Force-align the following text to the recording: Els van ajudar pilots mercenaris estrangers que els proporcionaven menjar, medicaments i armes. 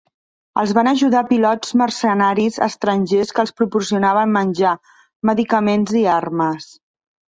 Els 0.61 0.71
van 0.75 0.87
ajudar 0.91 1.21
pilots 1.31 1.75
mercenaris 1.81 2.57
estrangers 2.67 3.35
que 3.35 3.43
els 3.43 3.53
proporcionaven 3.61 4.33
menjar, 4.39 4.75
medicaments 5.33 5.99
i 6.05 6.07
armes. 6.15 6.67